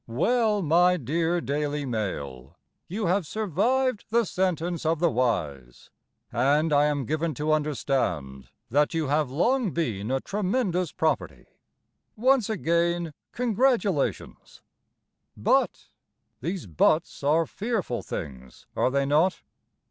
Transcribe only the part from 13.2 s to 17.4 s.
Congratulations! BUT (These buts